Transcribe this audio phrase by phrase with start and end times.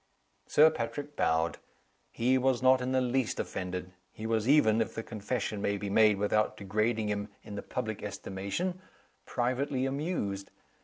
[0.47, 1.59] Sir Patrick bowed.
[2.09, 5.91] He was not in the least offended; he was even (if the confession may be
[5.91, 8.81] made without degrading him in the public estimation)
[9.27, 10.49] privately amused.